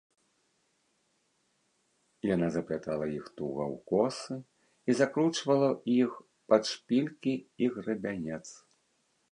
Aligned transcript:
Яна 2.29 2.47
заплятала 2.55 3.05
іх 3.19 3.25
туга 3.37 3.65
ў 3.73 3.77
косы 3.93 4.37
і 4.89 4.99
закручвала 5.01 5.69
іх 6.01 6.11
пад 6.53 6.61
шпількі 6.73 7.33
і 7.65 7.71
грабянец. 7.79 8.45